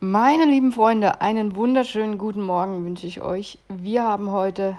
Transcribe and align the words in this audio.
Meine 0.00 0.44
lieben 0.44 0.70
Freunde, 0.70 1.20
einen 1.22 1.56
wunderschönen 1.56 2.18
guten 2.18 2.42
Morgen 2.42 2.84
wünsche 2.84 3.08
ich 3.08 3.20
euch. 3.20 3.58
Wir 3.68 4.04
haben 4.04 4.30
heute 4.30 4.76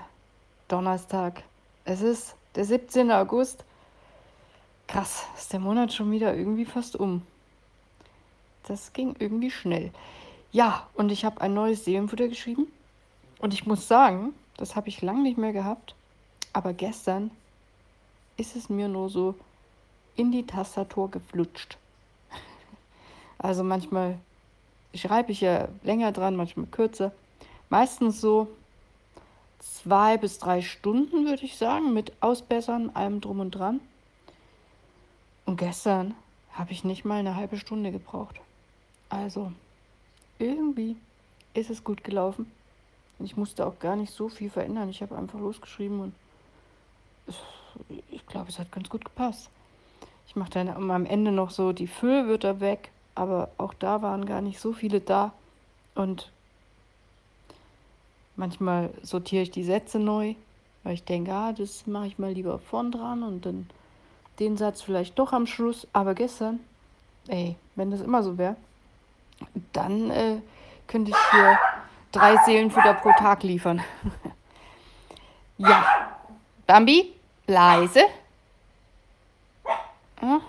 Donnerstag. 0.69 1.43
Es 1.83 1.99
ist 1.99 2.38
der 2.55 2.63
17. 2.63 3.11
August. 3.11 3.66
Krass, 4.87 5.25
ist 5.37 5.51
der 5.51 5.59
Monat 5.59 5.92
schon 5.92 6.09
wieder 6.09 6.33
irgendwie 6.33 6.63
fast 6.63 6.95
um. 6.95 7.24
Das 8.63 8.93
ging 8.93 9.13
irgendwie 9.20 9.52
schnell. 9.52 9.91
Ja, 10.54 10.87
und 10.93 11.11
ich 11.11 11.25
habe 11.25 11.41
ein 11.41 11.54
neues 11.54 11.83
Seelenfutter 11.83 12.29
geschrieben. 12.29 12.71
Und 13.39 13.54
ich 13.54 13.65
muss 13.65 13.89
sagen, 13.89 14.33
das 14.55 14.77
habe 14.77 14.88
ich 14.88 15.01
lange 15.01 15.23
nicht 15.23 15.38
mehr 15.38 15.51
gehabt. 15.51 15.95
Aber 16.54 16.71
gestern 16.71 17.29
ist 18.38 18.55
es 18.55 18.70
mir 18.70 18.88
nur 18.88 19.09
so 19.09 19.36
in 20.15 20.31
die 20.31 20.47
Tastatur 20.47 21.11
geflutscht. 21.11 21.77
Also 23.38 23.65
manchmal 23.65 24.17
schreibe 24.95 25.31
ich 25.31 25.41
ja 25.41 25.67
länger 25.83 26.11
dran, 26.11 26.35
manchmal 26.35 26.67
kürzer. 26.67 27.11
Meistens 27.69 28.21
so 28.21 28.47
zwei 29.59 30.18
bis 30.18 30.39
drei 30.39 30.61
Stunden, 30.61 31.25
würde 31.25 31.45
ich 31.45 31.57
sagen, 31.57 31.93
mit 31.93 32.14
Ausbessern, 32.22 32.91
allem 32.94 33.22
drum 33.22 33.40
und 33.40 33.52
dran. 33.52 33.80
Und 35.45 35.58
gestern 35.58 36.16
habe 36.54 36.72
ich 36.72 36.84
nicht 36.84 37.05
mal 37.05 37.20
eine 37.20 37.36
halbe 37.36 37.58
Stunde 37.58 37.91
gebraucht. 37.91 38.40
Also, 39.09 39.52
irgendwie 40.38 40.95
ist 41.53 41.70
es 41.70 41.84
gut 41.84 42.03
gelaufen. 42.03 42.52
Ich 43.20 43.36
musste 43.36 43.66
auch 43.66 43.80
gar 43.80 43.95
nicht 43.95 44.14
so 44.14 44.30
viel 44.30 44.50
verändern. 44.50 44.90
Ich 44.90 45.02
habe 45.02 45.17
einfach 45.17 45.40
losgeschrieben 45.40 46.00
und 46.00 46.14
ich 48.12 48.26
glaube, 48.28 48.50
es 48.50 48.59
hat 48.59 48.72
ganz 48.72 48.90
gut 48.90 49.03
gepasst. 49.03 49.50
Ich 50.28 50.36
mache 50.36 50.52
dann 50.52 50.70
am 50.70 51.06
Ende 51.06 51.31
noch 51.31 51.50
so 51.50 51.73
die 51.73 51.88
Füllwörter 51.88 52.59
weg 52.59 52.92
aber 53.20 53.50
auch 53.58 53.73
da 53.73 54.02
waren 54.02 54.26
gar 54.26 54.40
nicht 54.40 54.62
so 54.62 54.72
viele 54.72 55.02
da. 55.02 55.34
Und 55.94 56.32
manchmal 58.38 58.92
sortiere 59.02 59.44
ich 59.44 59.52
die 59.52 59.66
Sätze 59.66 60.00
neu, 60.00 60.36
weil 60.84 60.94
ich 60.94 61.03
denke, 61.03 61.34
ah, 61.34 61.52
das 61.52 61.86
mache 61.86 62.08
ich 62.08 62.17
mal 62.17 62.31
lieber 62.31 62.59
vorn 62.59 62.94
dran 62.94 63.22
und 63.23 63.45
dann 63.45 63.70
den 64.40 64.56
Satz 64.56 64.81
vielleicht 64.81 65.20
doch 65.20 65.34
am 65.34 65.47
Schluss. 65.47 65.86
Aber 65.92 66.14
gestern, 66.14 66.62
ey, 67.28 67.58
wenn 67.75 67.92
das 67.92 68.00
immer 68.00 68.23
so 68.23 68.38
wäre, 68.38 68.56
dann 69.73 70.12
äh, 70.12 70.38
könnte 70.88 71.12
ich 71.12 71.17
hier 71.31 71.59
drei 72.14 72.38
Seelenfutter 72.45 72.94
pro 72.94 73.12
Tag 73.12 73.44
liefern. 73.44 73.81
ja, 75.58 75.86
Bambi, 76.66 77.14
leise. 77.47 78.03
Ah, 80.22 80.40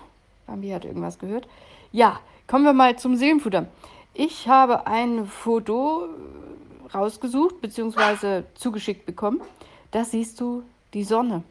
Bambi 0.47 0.69
hat 0.69 0.85
irgendwas 0.85 1.19
gehört. 1.19 1.49
Ja, 1.91 2.21
Kommen 2.51 2.65
wir 2.65 2.73
mal 2.73 2.99
zum 2.99 3.15
Seelenfutter. 3.15 3.67
Ich 4.13 4.49
habe 4.49 4.85
ein 4.85 5.25
Foto 5.25 6.09
rausgesucht 6.93 7.61
bzw. 7.61 8.43
zugeschickt 8.55 9.05
bekommen. 9.05 9.39
Da 9.91 10.03
siehst 10.03 10.41
du 10.41 10.63
die 10.93 11.05
Sonne. 11.05 11.43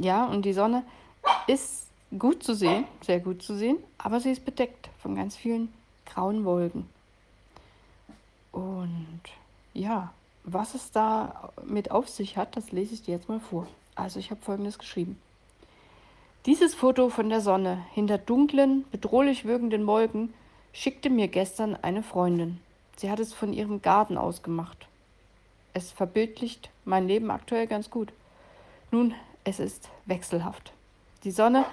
Ja, 0.00 0.24
und 0.24 0.44
die 0.44 0.52
Sonne 0.52 0.82
ist 1.46 1.86
gut 2.18 2.42
zu 2.42 2.54
sehen, 2.54 2.86
sehr 3.02 3.20
gut 3.20 3.40
zu 3.40 3.54
sehen, 3.54 3.76
aber 3.98 4.18
sie 4.18 4.32
ist 4.32 4.44
bedeckt 4.44 4.90
von 5.00 5.14
ganz 5.14 5.36
vielen 5.36 5.72
grauen 6.06 6.44
Wolken. 6.44 6.88
Und 8.50 9.20
ja, 9.74 10.12
was 10.42 10.74
es 10.74 10.90
da 10.90 11.52
mit 11.66 11.92
auf 11.92 12.08
sich 12.08 12.36
hat, 12.36 12.56
das 12.56 12.72
lese 12.72 12.94
ich 12.94 13.02
dir 13.02 13.14
jetzt 13.14 13.28
mal 13.28 13.38
vor. 13.38 13.68
Also 13.94 14.18
ich 14.18 14.32
habe 14.32 14.40
folgendes 14.40 14.80
geschrieben. 14.80 15.20
Dieses 16.46 16.74
Foto 16.74 17.10
von 17.10 17.28
der 17.28 17.42
Sonne 17.42 17.84
hinter 17.92 18.18
dunklen, 18.18 18.86
bedrohlich 18.90 19.44
wirkenden 19.44 19.86
Wolken 19.86 20.34
schickte 20.72 21.10
mir 21.10 21.28
gestern 21.28 21.76
eine 21.76 22.02
Freundin. 22.02 22.60
Sie 22.96 23.10
hat 23.10 23.20
es 23.20 23.32
von 23.32 23.52
ihrem 23.52 23.82
Garten 23.82 24.18
aus 24.18 24.42
gemacht. 24.42 24.86
Es 25.74 25.92
verbildlicht 25.92 26.70
mein 26.84 27.06
Leben 27.06 27.30
aktuell 27.30 27.66
ganz 27.66 27.90
gut. 27.90 28.12
Nun, 28.90 29.14
es 29.44 29.60
ist 29.60 29.88
wechselhaft. 30.06 30.72
Die 31.24 31.30
Sonne 31.30 31.64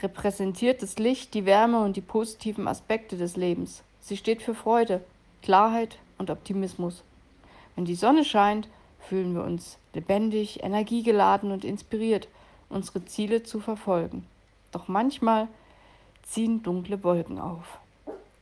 repräsentiert 0.00 0.82
das 0.82 0.98
Licht, 0.98 1.34
die 1.34 1.46
Wärme 1.46 1.82
und 1.82 1.96
die 1.96 2.00
positiven 2.00 2.66
Aspekte 2.66 3.16
des 3.16 3.36
Lebens. 3.36 3.82
Sie 4.00 4.16
steht 4.16 4.42
für 4.42 4.54
Freude, 4.54 5.04
Klarheit 5.42 5.98
und 6.18 6.30
Optimismus. 6.30 7.02
Wenn 7.76 7.84
die 7.84 7.94
Sonne 7.94 8.24
scheint, 8.24 8.68
fühlen 9.00 9.34
wir 9.34 9.44
uns 9.44 9.78
lebendig, 9.94 10.62
energiegeladen 10.62 11.52
und 11.52 11.64
inspiriert, 11.64 12.28
unsere 12.68 13.04
Ziele 13.04 13.42
zu 13.42 13.60
verfolgen. 13.60 14.26
Doch 14.72 14.88
manchmal 14.88 15.48
ziehen 16.22 16.62
dunkle 16.62 17.04
Wolken 17.04 17.38
auf. 17.38 17.78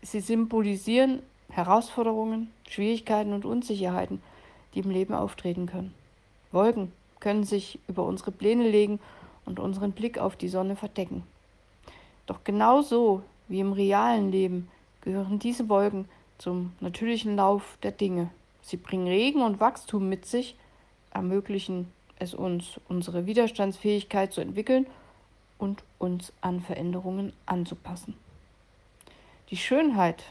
Sie 0.03 0.21
symbolisieren 0.21 1.21
Herausforderungen, 1.51 2.51
Schwierigkeiten 2.69 3.33
und 3.33 3.45
Unsicherheiten, 3.45 4.23
die 4.75 4.81
im 4.81 4.91
Leben 4.91 5.15
auftreten 5.15 5.67
können. 5.67 5.95
Wolken 6.53 6.93
können 7.19 7.45
sich 7.45 7.79
über 7.87 8.05
unsere 8.05 8.31
Pläne 8.31 8.69
legen 8.69 8.99
und 9.45 9.61
unseren 9.61 9.93
Blick 9.93 10.19
auf 10.19 10.37
die 10.37 10.49
Sonne 10.49 10.77
verdecken. 10.77 11.23
Doch 12.27 12.45
genauso 12.45 13.23
wie 13.49 13.61
im 13.61 13.73
realen 13.73 14.31
Leben 14.31 14.69
gehören 15.03 15.39
diese 15.39 15.69
Wolken 15.69 16.09
zum 16.39 16.73
natürlichen 16.81 17.37
Lauf 17.37 17.77
der 17.83 17.93
Dinge. 17.93 18.31
Sie 18.63 18.77
bringen 18.77 19.07
Regen 19.07 19.43
und 19.43 19.61
Wachstum 19.61 20.09
mit 20.09 20.25
sich, 20.27 20.57
ermöglichen 21.13 21.93
es 22.19 22.35
uns, 22.35 22.81
unsere 22.89 23.27
Widerstandsfähigkeit 23.27 24.33
zu 24.33 24.41
entwickeln 24.41 24.87
und 25.59 25.83
uns 25.99 26.33
an 26.41 26.61
Veränderungen 26.61 27.33
anzupassen. 27.47 28.15
Die 29.51 29.57
Schönheit 29.57 30.23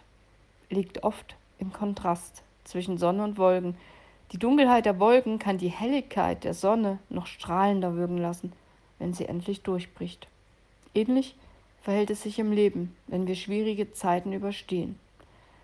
liegt 0.69 1.03
oft 1.03 1.35
im 1.57 1.73
Kontrast 1.73 2.41
zwischen 2.63 2.97
Sonne 2.97 3.25
und 3.25 3.37
Wolken. 3.37 3.75
Die 4.31 4.37
Dunkelheit 4.37 4.85
der 4.85 4.97
Wolken 4.97 5.39
kann 5.39 5.57
die 5.57 5.67
Helligkeit 5.67 6.45
der 6.45 6.53
Sonne 6.53 6.99
noch 7.09 7.27
strahlender 7.27 7.97
wirken 7.97 8.17
lassen, 8.17 8.53
wenn 8.97 9.13
sie 9.13 9.25
endlich 9.25 9.61
durchbricht. 9.61 10.29
Ähnlich 10.95 11.35
verhält 11.81 12.11
es 12.11 12.21
sich 12.21 12.39
im 12.39 12.53
Leben, 12.53 12.95
wenn 13.07 13.27
wir 13.27 13.35
schwierige 13.35 13.91
Zeiten 13.91 14.31
überstehen. 14.31 14.97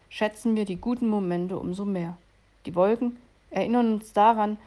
Schätzen 0.10 0.58
wir 0.58 0.66
die 0.66 0.76
guten 0.76 1.08
Momente 1.08 1.58
umso 1.58 1.86
mehr. 1.86 2.18
Die 2.66 2.76
Wolken 2.76 3.16
erinnern 3.52 3.94
uns 3.94 4.12
daran, 4.12 4.58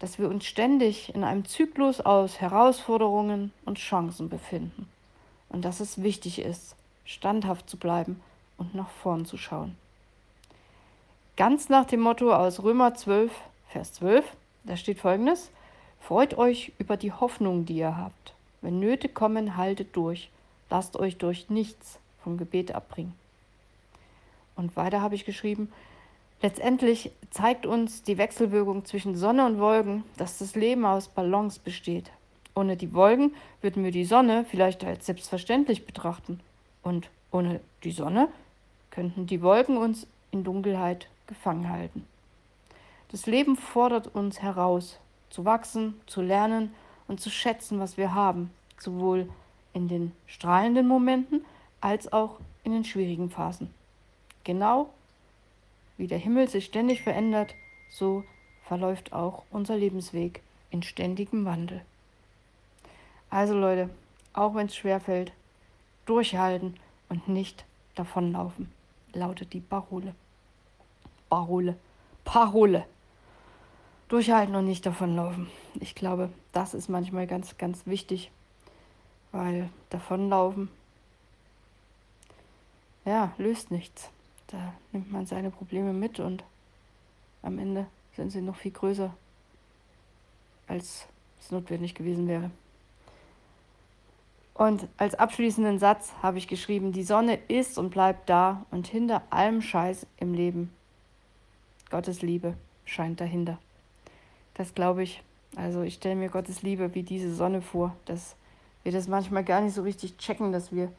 dass 0.00 0.18
wir 0.18 0.28
uns 0.28 0.46
ständig 0.46 1.14
in 1.14 1.22
einem 1.22 1.44
Zyklus 1.44 2.00
aus 2.00 2.40
Herausforderungen 2.40 3.52
und 3.64 3.78
Chancen 3.78 4.28
befinden 4.28 4.88
und 5.48 5.64
dass 5.64 5.78
es 5.78 6.02
wichtig 6.02 6.40
ist, 6.40 6.74
standhaft 7.04 7.70
zu 7.70 7.76
bleiben 7.76 8.20
und 8.62 8.74
nach 8.74 8.88
vorn 9.02 9.26
zu 9.26 9.36
schauen. 9.36 9.76
Ganz 11.36 11.68
nach 11.68 11.84
dem 11.84 12.00
Motto 12.00 12.32
aus 12.32 12.62
Römer 12.62 12.94
12, 12.94 13.32
Vers 13.68 13.92
12, 13.94 14.24
da 14.64 14.76
steht 14.76 15.00
folgendes: 15.00 15.50
Freut 16.00 16.38
euch 16.38 16.72
über 16.78 16.96
die 16.96 17.12
Hoffnung, 17.12 17.64
die 17.64 17.76
ihr 17.76 17.96
habt. 17.96 18.34
Wenn 18.60 18.78
Nöte 18.78 19.08
kommen, 19.08 19.56
haltet 19.56 19.96
durch. 19.96 20.30
Lasst 20.70 20.96
euch 20.96 21.16
durch 21.16 21.50
nichts 21.50 21.98
vom 22.22 22.38
Gebet 22.38 22.74
abbringen. 22.74 23.14
Und 24.56 24.76
weiter 24.76 25.00
habe 25.00 25.14
ich 25.14 25.24
geschrieben, 25.24 25.72
letztendlich 26.40 27.10
zeigt 27.30 27.66
uns 27.66 28.02
die 28.02 28.18
Wechselwirkung 28.18 28.84
zwischen 28.84 29.16
Sonne 29.16 29.44
und 29.44 29.58
Wolken, 29.58 30.04
dass 30.16 30.38
das 30.38 30.54
Leben 30.54 30.84
aus 30.84 31.08
Balance 31.08 31.60
besteht. 31.62 32.10
Ohne 32.54 32.76
die 32.76 32.92
Wolken 32.94 33.34
würden 33.62 33.82
wir 33.82 33.90
die 33.90 34.04
Sonne 34.04 34.44
vielleicht 34.48 34.84
als 34.84 35.06
selbstverständlich 35.06 35.86
betrachten. 35.86 36.40
Und 36.82 37.08
ohne 37.30 37.60
die 37.82 37.92
Sonne 37.92 38.28
könnten 38.92 39.26
die 39.26 39.42
Wolken 39.42 39.76
uns 39.76 40.06
in 40.30 40.44
Dunkelheit 40.44 41.08
gefangen 41.26 41.68
halten. 41.68 42.06
Das 43.10 43.26
Leben 43.26 43.56
fordert 43.56 44.14
uns 44.14 44.40
heraus, 44.40 45.00
zu 45.30 45.44
wachsen, 45.44 46.00
zu 46.06 46.22
lernen 46.22 46.72
und 47.08 47.20
zu 47.20 47.30
schätzen, 47.30 47.80
was 47.80 47.96
wir 47.96 48.14
haben, 48.14 48.50
sowohl 48.78 49.28
in 49.72 49.88
den 49.88 50.12
strahlenden 50.26 50.86
Momenten 50.86 51.44
als 51.80 52.12
auch 52.12 52.38
in 52.64 52.72
den 52.72 52.84
schwierigen 52.84 53.30
Phasen. 53.30 53.72
Genau 54.44 54.90
wie 55.96 56.06
der 56.06 56.18
Himmel 56.18 56.48
sich 56.48 56.64
ständig 56.64 57.02
verändert, 57.02 57.54
so 57.90 58.24
verläuft 58.64 59.12
auch 59.12 59.44
unser 59.50 59.76
Lebensweg 59.76 60.42
in 60.70 60.82
ständigem 60.82 61.44
Wandel. 61.44 61.82
Also 63.30 63.54
Leute, 63.54 63.90
auch 64.32 64.54
wenn 64.54 64.66
es 64.66 64.76
schwer 64.76 65.00
fällt, 65.00 65.32
durchhalten 66.06 66.76
und 67.08 67.28
nicht 67.28 67.64
davonlaufen 67.94 68.70
lautet 69.12 69.52
die 69.52 69.60
Parole. 69.60 70.14
Parole. 71.28 71.76
Parole. 72.24 72.86
Durchhalten 74.08 74.54
und 74.54 74.66
nicht 74.66 74.84
davonlaufen. 74.84 75.48
Ich 75.80 75.94
glaube, 75.94 76.30
das 76.52 76.74
ist 76.74 76.88
manchmal 76.88 77.26
ganz, 77.26 77.56
ganz 77.56 77.86
wichtig, 77.86 78.30
weil 79.30 79.70
davonlaufen, 79.90 80.68
ja, 83.04 83.32
löst 83.38 83.70
nichts. 83.70 84.10
Da 84.48 84.74
nimmt 84.92 85.10
man 85.10 85.24
seine 85.24 85.50
Probleme 85.50 85.94
mit 85.94 86.20
und 86.20 86.44
am 87.40 87.58
Ende 87.58 87.86
sind 88.14 88.30
sie 88.30 88.42
noch 88.42 88.56
viel 88.56 88.72
größer, 88.72 89.14
als 90.66 91.06
es 91.40 91.50
notwendig 91.50 91.94
gewesen 91.94 92.28
wäre. 92.28 92.50
Und 94.62 94.86
als 94.96 95.16
abschließenden 95.16 95.80
Satz 95.80 96.12
habe 96.22 96.38
ich 96.38 96.46
geschrieben, 96.46 96.92
die 96.92 97.02
Sonne 97.02 97.36
ist 97.48 97.78
und 97.78 97.90
bleibt 97.90 98.30
da 98.30 98.64
und 98.70 98.86
hinter 98.86 99.20
allem 99.28 99.60
Scheiß 99.60 100.06
im 100.18 100.34
Leben 100.34 100.72
Gottes 101.90 102.22
Liebe 102.22 102.54
scheint 102.84 103.20
dahinter. 103.20 103.58
Das 104.54 104.72
glaube 104.72 105.02
ich. 105.02 105.20
Also 105.56 105.82
ich 105.82 105.94
stelle 105.94 106.14
mir 106.14 106.28
Gottes 106.28 106.62
Liebe 106.62 106.94
wie 106.94 107.02
diese 107.02 107.34
Sonne 107.34 107.60
vor, 107.60 107.96
dass 108.04 108.36
wir 108.84 108.92
das 108.92 109.08
manchmal 109.08 109.42
gar 109.42 109.60
nicht 109.62 109.74
so 109.74 109.82
richtig 109.82 110.16
checken, 110.18 110.52
dass 110.52 110.70
wir 110.70 110.92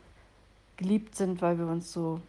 geliebt 0.75 1.15
sind, 1.15 1.41
weil 1.41 1.57
wir 1.57 1.67
uns 1.67 1.93
so, 1.93 2.19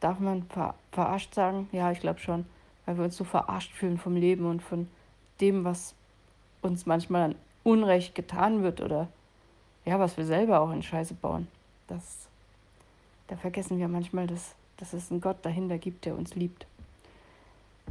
darf 0.00 0.20
man 0.20 0.42
ver 0.42 0.74
verarscht 0.92 1.32
sagen? 1.32 1.70
Ja, 1.72 1.90
ich 1.90 2.00
glaube 2.00 2.20
schon, 2.20 2.44
weil 2.84 2.98
wir 2.98 3.04
uns 3.04 3.16
so 3.16 3.24
verarscht 3.24 3.72
fühlen 3.72 3.96
vom 3.96 4.14
Leben 4.14 4.44
und 4.44 4.62
von 4.62 4.90
dem, 5.40 5.64
was 5.64 5.94
uns 6.60 6.84
manchmal 6.84 7.22
an 7.22 7.34
Unrecht 7.62 8.14
getan 8.14 8.62
wird 8.62 8.80
oder 8.80 9.08
ja, 9.84 9.98
was 9.98 10.16
wir 10.16 10.24
selber 10.24 10.60
auch 10.60 10.70
in 10.70 10.82
Scheiße 10.82 11.14
bauen. 11.14 11.48
Das, 11.88 12.28
da 13.28 13.36
vergessen 13.36 13.78
wir 13.78 13.88
manchmal, 13.88 14.26
dass, 14.26 14.54
dass 14.76 14.92
es 14.92 15.10
einen 15.10 15.20
Gott 15.20 15.38
dahinter 15.42 15.78
gibt, 15.78 16.04
der 16.04 16.16
uns 16.16 16.34
liebt. 16.34 16.66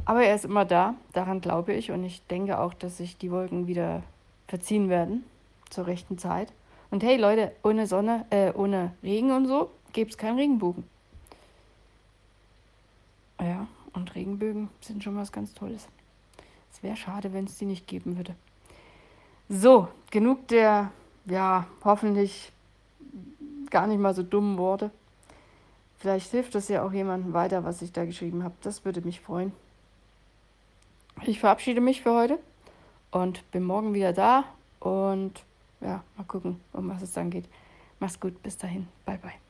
Aber 0.04 0.24
er 0.24 0.34
ist 0.34 0.44
immer 0.44 0.64
da, 0.64 0.94
daran 1.12 1.40
glaube 1.40 1.74
ich. 1.74 1.90
Und 1.90 2.04
ich 2.04 2.22
denke 2.28 2.58
auch, 2.58 2.74
dass 2.74 2.96
sich 2.96 3.18
die 3.18 3.30
Wolken 3.30 3.66
wieder 3.66 4.02
verziehen 4.48 4.88
werden 4.88 5.24
zur 5.68 5.86
rechten 5.86 6.18
Zeit. 6.18 6.52
Und 6.90 7.02
hey 7.02 7.16
Leute, 7.16 7.52
ohne 7.62 7.86
Sonne, 7.86 8.26
äh, 8.30 8.52
ohne 8.52 8.92
Regen 9.02 9.30
und 9.30 9.46
so, 9.46 9.70
gäbe 9.92 10.10
es 10.10 10.18
keinen 10.18 10.38
Regenbogen. 10.38 10.84
Ja, 13.40 13.68
und 13.92 14.14
Regenbögen 14.14 14.68
sind 14.80 15.02
schon 15.02 15.16
was 15.16 15.32
ganz 15.32 15.54
Tolles. 15.54 15.88
Es 16.72 16.82
wäre 16.82 16.96
schade, 16.96 17.32
wenn 17.32 17.44
es 17.44 17.58
die 17.58 17.64
nicht 17.64 17.86
geben 17.86 18.16
würde. 18.16 18.34
So, 19.52 19.88
genug 20.12 20.46
der, 20.46 20.92
ja, 21.26 21.66
hoffentlich 21.84 22.52
gar 23.68 23.88
nicht 23.88 23.98
mal 23.98 24.14
so 24.14 24.22
dummen 24.22 24.56
Worte. 24.58 24.92
Vielleicht 25.98 26.30
hilft 26.30 26.54
das 26.54 26.68
ja 26.68 26.84
auch 26.84 26.92
jemandem 26.92 27.32
weiter, 27.32 27.64
was 27.64 27.82
ich 27.82 27.90
da 27.92 28.04
geschrieben 28.04 28.44
habe. 28.44 28.54
Das 28.62 28.84
würde 28.84 29.00
mich 29.00 29.20
freuen. 29.20 29.52
Ich 31.24 31.40
verabschiede 31.40 31.80
mich 31.80 32.00
für 32.02 32.14
heute 32.14 32.38
und 33.10 33.50
bin 33.50 33.64
morgen 33.64 33.92
wieder 33.92 34.12
da. 34.12 34.44
Und 34.78 35.42
ja, 35.80 36.04
mal 36.16 36.24
gucken, 36.28 36.60
um 36.72 36.88
was 36.88 37.02
es 37.02 37.12
dann 37.12 37.30
geht. 37.30 37.46
Mach's 37.98 38.20
gut, 38.20 38.40
bis 38.44 38.56
dahin. 38.56 38.86
Bye, 39.04 39.18
bye. 39.18 39.49